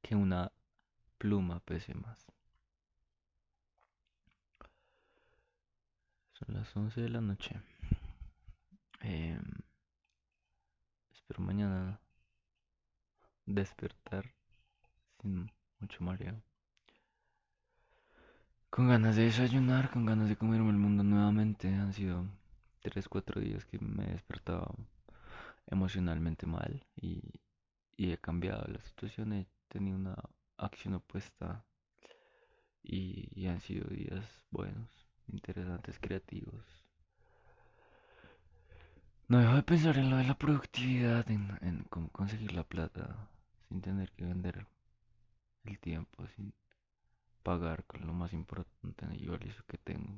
Que 0.00 0.14
una 0.14 0.52
pluma 1.18 1.58
pese 1.58 1.92
más. 1.94 2.24
Son 6.44 6.56
las 6.56 6.76
11 6.76 7.00
de 7.00 7.08
la 7.08 7.20
noche. 7.22 7.58
Em, 9.00 9.40
espero 11.12 11.42
mañana 11.42 11.98
despertar 13.46 14.30
sin 15.22 15.50
mucho 15.78 16.04
mareo. 16.04 16.42
Con 18.68 18.88
ganas 18.88 19.16
de 19.16 19.24
desayunar, 19.24 19.90
con 19.90 20.04
ganas 20.04 20.28
de 20.28 20.36
comerme 20.36 20.70
el 20.70 20.76
mundo 20.76 21.02
nuevamente. 21.02 21.68
Han 21.68 21.94
sido 21.94 22.26
3-4 22.82 23.40
días 23.40 23.64
que 23.64 23.78
me 23.78 24.04
he 24.04 24.12
despertado 24.12 24.74
emocionalmente 25.66 26.46
mal 26.46 26.84
y, 26.96 27.22
he 27.96 28.18
cambiado 28.18 28.66
la 28.70 28.80
situación. 28.80 29.32
He 29.32 29.46
tenido 29.68 29.96
una 29.96 30.16
acción 30.58 30.94
opuesta 30.94 31.64
y, 32.82 33.30
y 33.34 33.46
han 33.46 33.60
sido 33.60 33.88
días 33.88 34.44
buenos, 34.50 35.03
interesantes, 35.28 35.98
creativos. 35.98 36.64
No 39.28 39.38
dejo 39.38 39.54
de 39.54 39.62
pensar 39.62 39.96
en 39.98 40.10
lo 40.10 40.16
de 40.18 40.24
la 40.24 40.36
productividad, 40.36 41.30
en, 41.30 41.86
cómo 41.90 42.08
conseguir 42.10 42.52
la 42.52 42.64
plata 42.64 43.28
sin 43.68 43.80
tener 43.80 44.12
que 44.12 44.24
vender 44.24 44.66
el 45.64 45.78
tiempo, 45.78 46.26
sin 46.36 46.52
pagar 47.42 47.84
con 47.84 48.06
lo 48.06 48.12
más 48.12 48.32
importante 48.32 49.06
y 49.16 49.26
valioso 49.26 49.62
que 49.66 49.78
tengo. 49.78 50.14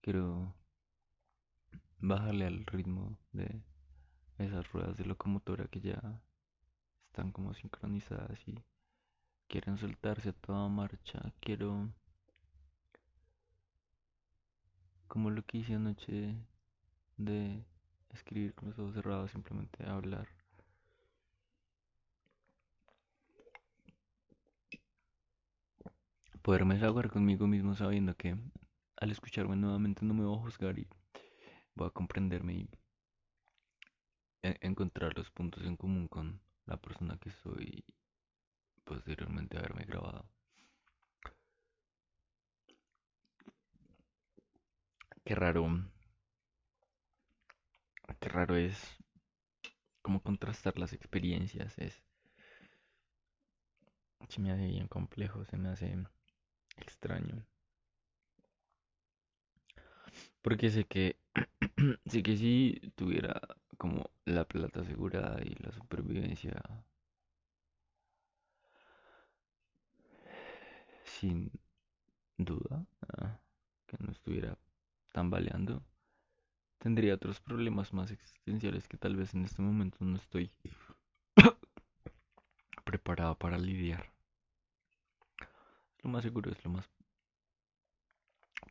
Quiero 0.00 0.54
bajarle 2.00 2.46
al 2.46 2.66
ritmo 2.66 3.16
de 3.32 3.62
esas 4.38 4.70
ruedas 4.72 4.96
de 4.96 5.04
locomotora 5.04 5.66
que 5.68 5.80
ya 5.80 6.20
están 7.06 7.32
como 7.32 7.54
sincronizadas 7.54 8.38
y 8.48 8.64
quieren 9.48 9.78
soltarse 9.78 10.28
a 10.30 10.32
toda 10.32 10.68
marcha. 10.68 11.20
Quiero, 11.40 11.90
como 15.08 15.30
lo 15.30 15.42
que 15.42 15.58
hice 15.58 15.74
anoche, 15.74 16.36
de 17.16 17.64
escribir 18.10 18.54
con 18.54 18.68
los 18.68 18.78
ojos 18.78 18.94
cerrados, 18.94 19.30
simplemente 19.30 19.84
hablar. 19.84 20.28
Poderme 26.42 26.74
desahogar 26.74 27.10
conmigo 27.10 27.46
mismo 27.46 27.74
sabiendo 27.74 28.14
que 28.16 28.36
al 28.96 29.10
escucharme 29.10 29.56
nuevamente 29.56 30.04
no 30.04 30.14
me 30.14 30.24
voy 30.24 30.36
a 30.38 30.40
juzgar 30.40 30.78
y 30.78 30.86
voy 31.74 31.88
a 31.88 31.90
comprenderme 31.90 32.54
y 32.54 32.70
encontrar 34.42 35.16
los 35.16 35.30
puntos 35.30 35.64
en 35.64 35.76
común 35.76 36.08
con 36.08 36.40
la 36.64 36.76
persona 36.76 37.18
que 37.18 37.30
soy 37.30 37.84
posteriormente 38.88 39.58
haberme 39.58 39.84
grabado. 39.84 40.26
Qué 45.24 45.34
raro 45.34 45.68
qué 48.18 48.28
raro 48.30 48.56
es 48.56 48.96
cómo 50.00 50.22
contrastar 50.22 50.78
las 50.78 50.94
experiencias. 50.94 51.78
Es, 51.78 52.02
se 54.28 54.40
me 54.40 54.52
hace 54.52 54.66
bien 54.66 54.88
complejo, 54.88 55.44
se 55.44 55.58
me 55.58 55.68
hace 55.68 55.94
extraño. 56.78 57.44
Porque 60.40 60.70
sé 60.70 60.84
que, 60.84 61.16
sé 62.06 62.22
que 62.22 62.36
si 62.38 62.80
tuviera 62.96 63.38
como 63.76 64.10
la 64.24 64.44
plata 64.46 64.80
asegurada 64.80 65.40
y 65.44 65.54
la 65.62 65.72
supervivencia 65.72 66.62
sin 71.08 71.50
duda, 72.36 72.86
ah, 73.16 73.38
que 73.86 73.96
no 73.98 74.12
estuviera 74.12 74.56
tambaleando, 75.12 75.82
tendría 76.78 77.14
otros 77.14 77.40
problemas 77.40 77.92
más 77.92 78.10
existenciales 78.10 78.86
que 78.88 78.96
tal 78.96 79.16
vez 79.16 79.34
en 79.34 79.44
este 79.44 79.62
momento 79.62 79.98
no 80.00 80.16
estoy 80.16 80.50
preparado 82.84 83.36
para 83.36 83.58
lidiar. 83.58 84.12
Lo 86.02 86.10
más 86.10 86.22
seguro 86.22 86.50
es 86.52 86.64
lo 86.64 86.70
más 86.70 86.88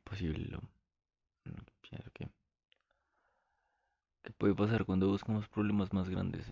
posible. 0.04 0.45
Lo, 0.45 0.62
pienso 1.82 2.10
que, 2.12 2.30
que 4.23 4.32
puede 4.32 4.56
pasar 4.56 4.86
cuando 4.86 5.10
buscamos 5.10 5.47
problemas 5.50 5.91
más 5.93 6.10
grandes. 6.10 6.45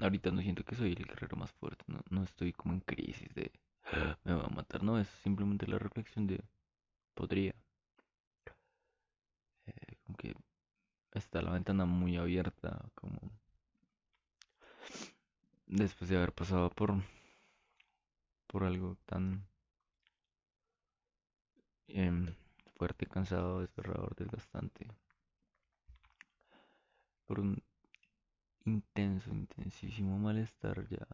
ahorita 0.00 0.30
no 0.30 0.42
siento 0.42 0.64
que 0.64 0.74
soy 0.74 0.92
el 0.92 1.06
guerrero 1.06 1.36
más 1.36 1.52
fuerte. 1.52 1.84
No, 1.86 2.00
no 2.10 2.24
estoy 2.24 2.52
como 2.52 2.74
en 2.74 2.80
crisis 2.80 3.32
de 3.34 3.52
me 4.24 4.34
va 4.34 4.44
a 4.44 4.48
matar. 4.48 4.82
No, 4.82 4.98
es 4.98 5.08
simplemente 5.22 5.66
la 5.66 5.78
reflexión 5.78 6.26
de 6.26 6.42
podría. 7.14 7.54
Que 10.18 10.34
está 11.12 11.40
la 11.40 11.52
ventana 11.52 11.86
muy 11.86 12.16
abierta, 12.16 12.90
como 12.94 13.18
después 15.66 16.10
de 16.10 16.16
haber 16.16 16.32
pasado 16.32 16.68
por 16.70 16.94
por 18.46 18.64
algo 18.64 18.96
tan 19.06 19.46
em, 21.88 22.34
fuerte, 22.76 23.06
cansado, 23.06 23.60
desgarrador, 23.60 24.14
desgastante, 24.16 24.88
por 27.26 27.40
un 27.40 27.62
intenso, 28.64 29.30
intensísimo 29.30 30.18
malestar 30.18 30.86
ya 30.88 31.06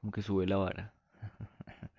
como 0.00 0.12
que 0.12 0.22
sube 0.22 0.46
la 0.46 0.56
vara. 0.56 0.94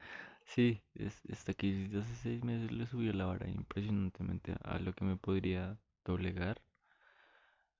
Sí, 0.45 0.83
es, 0.95 1.21
esta 1.29 1.53
crisis 1.53 1.95
hace 1.95 2.15
seis 2.15 2.43
meses 2.43 2.71
le 2.73 2.85
subió 2.85 3.13
la 3.13 3.25
vara 3.25 3.47
impresionantemente 3.49 4.53
a 4.63 4.79
lo 4.79 4.93
que 4.93 5.05
me 5.05 5.15
podría 5.15 5.77
doblegar, 6.03 6.61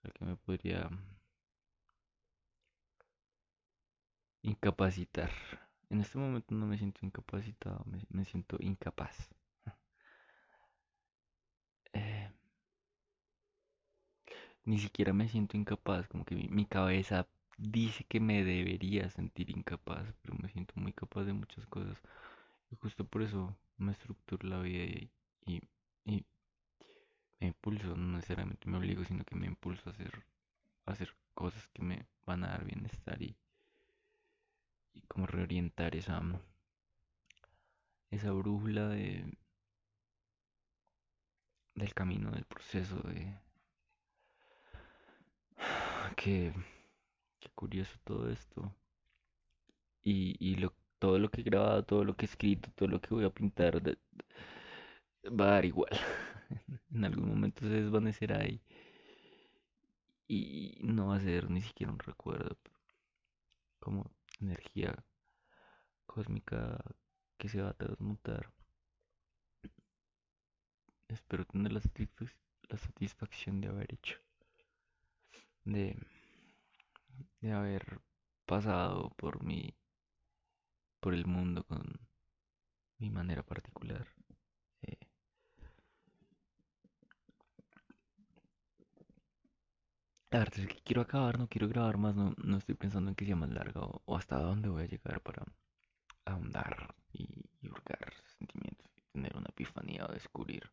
a 0.03 0.07
lo 0.07 0.13
que 0.13 0.25
me 0.25 0.35
podría 0.37 0.89
incapacitar. 4.43 5.31
En 5.89 6.01
este 6.01 6.17
momento 6.19 6.53
no 6.55 6.65
me 6.67 6.77
siento 6.77 7.05
incapacitado, 7.05 7.83
me, 8.09 8.25
siento 8.25 8.57
incapaz. 8.59 9.29
Eh, 11.93 12.31
ni 14.65 14.79
siquiera 14.79 15.13
me 15.13 15.27
siento 15.27 15.57
incapaz, 15.57 16.07
como 16.07 16.25
que 16.25 16.35
mi 16.35 16.65
cabeza 16.65 17.27
dice 17.61 18.03
que 18.05 18.19
me 18.19 18.43
debería 18.43 19.09
sentir 19.09 19.49
incapaz, 19.51 20.05
pero 20.21 20.35
me 20.41 20.49
siento 20.49 20.73
muy 20.77 20.93
capaz 20.93 21.23
de 21.25 21.33
muchas 21.33 21.65
cosas. 21.67 21.97
Y 22.71 22.75
justo 22.75 23.05
por 23.05 23.21
eso 23.21 23.55
me 23.77 23.91
estructuro 23.91 24.47
la 24.47 24.59
vida 24.61 24.83
y, 24.83 25.09
y, 26.05 26.25
me 27.39 27.47
impulso, 27.47 27.95
no 27.95 28.15
necesariamente 28.17 28.69
me 28.69 28.77
obligo, 28.77 29.03
sino 29.03 29.23
que 29.23 29.35
me 29.35 29.47
impulso 29.47 29.89
a 29.89 29.93
hacer, 29.93 30.23
a 30.85 30.91
hacer 30.91 31.13
cosas 31.33 31.67
que 31.73 31.81
me 31.81 32.05
van 32.25 32.43
a 32.43 32.49
dar 32.49 32.65
bienestar 32.65 33.21
y, 33.21 33.35
y 34.93 35.01
como 35.01 35.25
reorientar 35.25 35.95
esa, 35.95 36.21
esa 38.11 38.31
brújula 38.31 38.89
de, 38.89 39.25
del 41.75 41.93
camino, 41.93 42.31
del 42.31 42.45
proceso, 42.45 42.95
de 42.97 43.33
que, 46.15 46.53
qué 47.41 47.49
curioso 47.55 47.97
todo 48.05 48.29
esto. 48.31 48.73
Y, 50.03 50.37
y 50.39 50.55
lo, 50.55 50.73
todo 50.99 51.19
lo 51.19 51.29
que 51.29 51.41
he 51.41 51.43
grabado, 51.43 51.83
todo 51.83 52.03
lo 52.05 52.15
que 52.15 52.25
he 52.25 52.29
escrito, 52.29 52.71
todo 52.75 52.89
lo 52.89 53.01
que 53.01 53.13
voy 53.13 53.25
a 53.25 53.29
pintar, 53.29 53.81
va 55.27 55.45
a 55.45 55.51
dar 55.51 55.65
igual. 55.65 55.91
en 56.93 57.05
algún 57.05 57.27
momento 57.27 57.61
se 57.61 57.69
desvanecerá 57.69 58.39
ahí 58.39 58.61
y 60.31 60.77
no 60.81 61.07
va 61.07 61.17
a 61.17 61.19
ser 61.19 61.49
ni 61.49 61.61
siquiera 61.61 61.91
un 61.91 61.99
recuerdo, 61.99 62.57
como 63.79 64.09
energía 64.39 65.03
cósmica 66.05 66.81
que 67.37 67.49
se 67.49 67.61
va 67.61 67.71
a 67.71 67.73
transmutar. 67.73 68.49
Espero 71.09 71.43
tener 71.45 71.73
la, 71.73 71.81
la 72.69 72.77
satisfacción 72.77 73.59
de 73.59 73.67
haber 73.67 73.93
hecho, 73.93 74.19
de, 75.65 75.97
de 77.41 77.51
haber 77.51 78.01
pasado 78.45 79.09
por 79.17 79.43
mi, 79.43 79.75
por 80.99 81.13
el 81.13 81.25
mundo 81.25 81.63
con 81.63 81.99
mi 82.99 83.09
manera 83.09 83.43
particular. 83.43 84.07
La 90.31 90.39
verdad 90.39 90.59
es 90.59 90.67
que 90.67 90.81
quiero 90.81 91.01
acabar, 91.01 91.37
no 91.37 91.47
quiero 91.49 91.67
grabar 91.67 91.97
más, 91.97 92.15
no, 92.15 92.33
no 92.37 92.57
estoy 92.57 92.75
pensando 92.75 93.09
en 93.09 93.15
que 93.15 93.25
sea 93.25 93.35
más 93.35 93.49
larga 93.49 93.81
o, 93.81 94.17
hasta 94.17 94.39
dónde 94.39 94.69
voy 94.69 94.83
a 94.83 94.87
llegar 94.87 95.19
para 95.21 95.43
ahondar 96.25 96.95
y, 97.11 97.27
y 97.61 97.67
hurgar 97.69 98.13
sentimientos 98.37 98.89
y 98.95 99.01
tener 99.11 99.35
una 99.35 99.49
epifanía 99.49 100.05
o 100.05 100.13
descubrir 100.13 100.71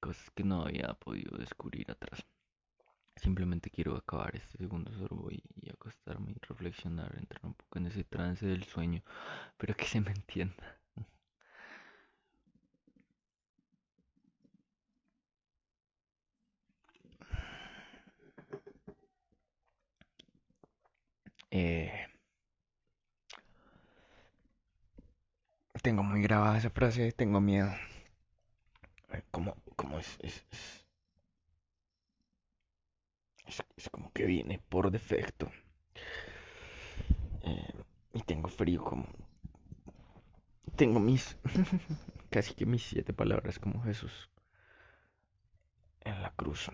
cosas 0.00 0.30
que 0.30 0.44
no 0.44 0.62
había 0.62 0.92
podido 0.94 1.38
descubrir 1.38 1.90
atrás. 1.90 2.26
Simplemente 3.16 3.70
quiero 3.70 3.96
acabar 3.96 4.34
este 4.36 4.58
segundo 4.58 4.92
sorbo 4.92 5.30
y, 5.30 5.42
acostarme 5.70 6.32
y 6.32 6.38
reflexionar, 6.46 7.14
entrar 7.18 7.44
un 7.44 7.54
poco 7.54 7.78
en 7.78 7.86
ese 7.86 8.04
trance 8.04 8.46
del 8.46 8.64
sueño, 8.64 9.02
pero 9.58 9.74
que 9.76 9.84
se 9.86 10.00
me 10.00 10.10
entienda. 10.12 10.78
Eh, 21.50 22.06
tengo 25.82 26.02
muy 26.02 26.20
grabada 26.22 26.58
esa 26.58 26.70
frase, 26.70 27.12
tengo 27.12 27.40
miedo. 27.40 27.70
Como, 29.30 29.56
como 29.76 29.98
es, 29.98 30.16
es, 30.20 30.44
es, 30.50 30.85
es 33.46 33.90
como 33.90 34.12
que 34.12 34.26
viene 34.26 34.60
por 34.68 34.90
defecto. 34.90 35.50
Eh, 37.42 37.72
y 38.14 38.22
tengo 38.22 38.48
frío 38.48 38.82
como... 38.82 39.06
Tengo 40.76 41.00
mis... 41.00 41.36
casi 42.30 42.54
que 42.54 42.66
mis 42.66 42.82
siete 42.82 43.12
palabras 43.12 43.58
como 43.58 43.82
Jesús 43.82 44.30
en 46.06 46.22
la 46.22 46.30
cruz. 46.30 46.70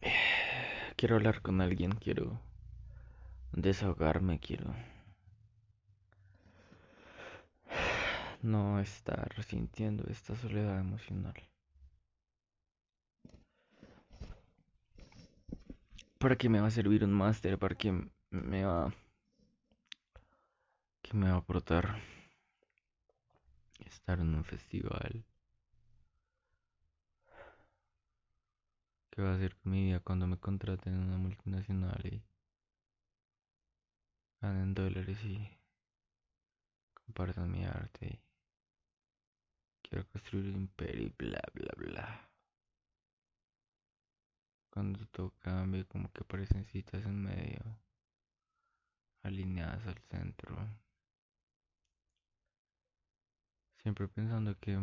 quiero 0.96 1.16
hablar 1.16 1.42
con 1.42 1.60
alguien, 1.60 1.92
quiero 1.92 2.40
desahogarme, 3.52 4.40
quiero 4.40 4.74
no 8.42 8.80
estar 8.80 9.30
sintiendo 9.44 10.04
esta 10.08 10.34
soledad 10.36 10.80
emocional. 10.80 11.34
¿Para 16.24 16.36
qué 16.36 16.48
me 16.48 16.58
va 16.58 16.68
a 16.68 16.70
servir 16.70 17.04
un 17.04 17.12
máster? 17.12 17.58
¿Para 17.58 17.74
qué 17.74 17.92
me 18.30 18.64
va 18.64 18.90
que 21.02 21.12
me 21.12 21.28
va 21.28 21.34
a 21.34 21.38
aportar 21.40 22.00
estar 23.80 24.18
en 24.20 24.34
un 24.34 24.42
festival? 24.42 25.22
¿Qué 29.10 29.20
va 29.20 29.32
a 29.32 29.34
hacer 29.34 29.54
con 29.56 29.72
mi 29.72 29.84
vida 29.84 30.00
cuando 30.00 30.26
me 30.26 30.38
contraten 30.38 30.94
en 30.94 31.00
una 31.00 31.18
multinacional 31.18 32.00
y 32.06 32.22
ganen 34.40 34.72
dólares 34.72 35.22
y 35.26 35.46
compartan 36.94 37.52
mi 37.52 37.66
arte 37.66 38.06
y 38.06 38.18
quiero 39.82 40.08
construir 40.08 40.54
un 40.54 40.62
imperio 40.62 41.08
y 41.08 41.14
bla 41.18 41.42
bla 41.52 41.72
bla? 41.76 42.33
Cuando 44.74 45.06
todo 45.06 45.32
cambia, 45.38 45.84
como 45.84 46.10
que 46.12 46.22
aparecen 46.22 46.66
citas 46.66 47.06
en 47.06 47.22
medio, 47.22 47.62
alineadas 49.22 49.86
al 49.86 49.98
centro. 50.10 50.56
Siempre 53.78 54.08
pensando 54.08 54.58
que 54.58 54.76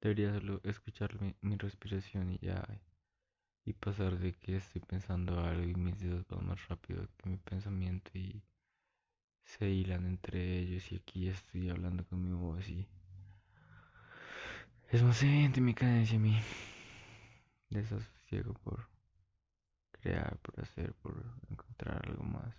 Debería 0.00 0.32
solo 0.32 0.62
escuchar 0.64 1.10
mi, 1.42 1.56
respiración 1.58 2.30
y 2.30 2.38
ya. 2.38 2.66
Y 3.66 3.74
pasar 3.74 4.18
de 4.18 4.32
que 4.32 4.56
estoy 4.56 4.80
pensando 4.80 5.38
algo 5.40 5.68
y 5.68 5.74
mis 5.74 6.00
dedos 6.00 6.26
van 6.28 6.46
más 6.46 6.66
rápido 6.68 7.06
que 7.18 7.28
mi 7.28 7.36
pensamiento 7.36 8.10
y 8.14 8.42
se 9.44 9.68
hilan 9.68 10.06
entre 10.06 10.58
ellos 10.58 10.90
y 10.90 10.96
aquí 10.96 11.28
estoy 11.28 11.68
hablando 11.68 12.04
con 12.06 12.22
mi 12.22 12.32
voz 12.32 12.66
y 12.68 12.86
es 14.90 15.02
más 15.02 15.22
evidente 15.22 15.60
mi 15.60 15.74
cadencia, 15.74 16.18
mi 16.18 16.40
desasosiego 18.30 18.54
por 18.54 18.88
crear, 19.90 20.38
por 20.38 20.60
hacer, 20.60 20.94
por 20.94 21.14
encontrar 21.50 22.06
algo 22.08 22.24
más. 22.24 22.54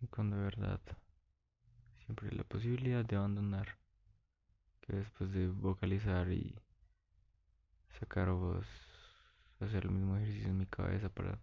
Y 0.00 0.06
cuando 0.08 0.36
de 0.36 0.44
verdad 0.44 0.80
siempre 2.04 2.32
la 2.32 2.44
posibilidad 2.44 3.04
de 3.04 3.16
abandonar, 3.16 3.78
que 4.80 4.96
después 4.96 5.32
de 5.32 5.48
vocalizar 5.48 6.30
y 6.30 6.58
sacar 7.98 8.30
voz, 8.30 8.66
hacer 9.60 9.84
el 9.84 9.92
mismo 9.92 10.16
ejercicio 10.16 10.48
en 10.48 10.58
mi 10.58 10.66
cabeza 10.66 11.08
para 11.08 11.38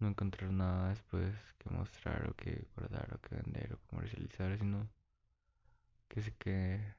no 0.00 0.08
encontrar 0.08 0.50
nada 0.50 0.90
después 0.90 1.34
que 1.58 1.70
mostrar 1.70 2.28
o 2.28 2.34
que 2.34 2.66
guardar 2.74 3.14
o 3.14 3.20
que 3.20 3.36
vender 3.36 3.72
o 3.72 3.78
comercializar, 3.88 4.58
sino 4.58 4.88
que 6.08 6.20
se 6.20 6.32
quede 6.34 6.96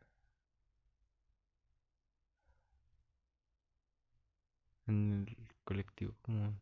en 4.88 5.26
el 5.28 5.38
colectivo 5.63 6.13
común. 6.21 6.60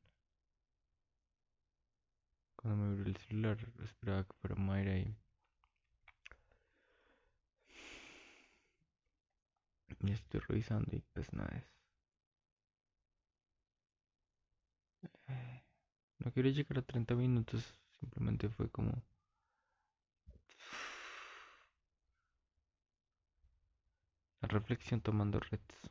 Cuando 2.56 2.84
me 2.84 2.92
abrió 2.92 3.06
el 3.06 3.18
celular 3.18 3.58
esperaba 3.84 4.24
que 4.24 4.34
fuera 4.42 4.56
Mayra 4.56 4.98
y 4.98 5.16
Y 10.06 10.12
estoy 10.12 10.40
revisando 10.42 10.96
y 10.96 11.02
pues 11.14 11.32
nada 11.34 11.50
es. 11.58 11.64
Eh, 15.28 15.64
no 16.20 16.32
quiero 16.32 16.50
llegar 16.50 16.80
a 16.80 16.82
30 16.84 17.16
minutos, 17.16 17.64
simplemente 18.00 18.50
fue 18.50 18.70
como... 18.70 19.02
La 24.42 24.48
reflexión 24.48 25.02
tomando 25.02 25.40
retos. 25.40 25.90